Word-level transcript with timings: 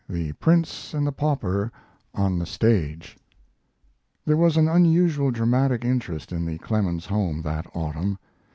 "THE 0.09 0.31
PRINCE 0.33 0.95
AND 0.95 1.05
THE 1.05 1.11
PAUPER" 1.11 1.71
ON 2.15 2.39
THE 2.39 2.47
STAGE 2.47 3.19
There 4.25 4.35
was 4.35 4.57
an 4.57 4.67
unusual 4.67 5.29
dramatic 5.29 5.85
interest 5.85 6.31
in 6.31 6.43
the 6.43 6.57
Clemens 6.57 7.05
home 7.05 7.43
that 7.43 7.67
autumn. 7.75 8.17